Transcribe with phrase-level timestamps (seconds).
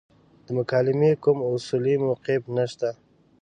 [0.45, 2.89] د مکالمې کوم اصولي موقف نشته.